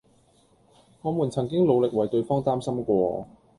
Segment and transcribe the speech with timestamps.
[1.03, 3.27] 我們曾經努力為對方擔心過